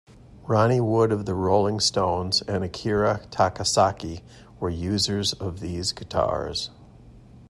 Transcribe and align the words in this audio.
Ronnie 0.47 0.81
Wood 0.81 1.11
of 1.11 1.27
The 1.27 1.35
Rolling 1.35 1.79
Stones 1.79 2.41
and 2.47 2.63
Akira 2.63 3.19
Takasaki 3.29 4.23
were 4.59 4.71
users 4.71 5.33
of 5.33 5.59
these 5.59 5.91
guitars. 5.91 6.71